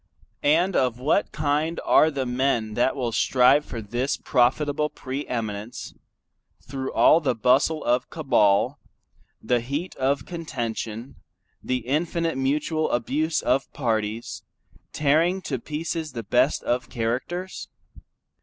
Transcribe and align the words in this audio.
And 0.41 0.75
of 0.75 0.97
what 0.97 1.31
kind 1.31 1.79
are 1.85 2.09
the 2.09 2.25
men 2.25 2.73
that 2.73 2.95
will 2.95 3.11
strive 3.11 3.63
for 3.65 3.83
this 3.83 4.17
profitable 4.17 4.89
pre 4.89 5.27
eminence, 5.27 5.93
through 6.59 6.91
all 6.93 7.19
the 7.21 7.35
bustle 7.35 7.83
of 7.83 8.09
cabal, 8.09 8.79
the 9.43 9.59
heat 9.59 9.93
of 9.97 10.25
contention, 10.25 11.17
the 11.61 11.85
infinite 11.85 12.35
mutual 12.35 12.89
abuse 12.89 13.43
of 13.43 13.71
parties, 13.73 14.41
tearing 14.91 15.39
to 15.43 15.59
pieces 15.59 16.13
the 16.13 16.23
best 16.23 16.63
of 16.63 16.89
characters? 16.89 17.67